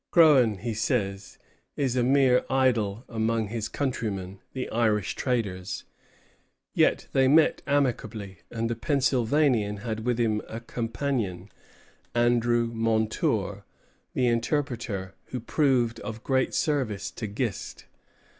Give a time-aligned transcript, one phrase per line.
[0.09, 1.37] "Croghan," he says,
[1.77, 5.83] "is a mere idol among his countrymen, the Irish traders;"
[6.73, 11.49] yet they met amicably, and the Pennsylvanian had with him a companion,
[12.15, 13.63] Andrew Montour,
[14.15, 17.85] the interpreter, who proved of great service to Gist.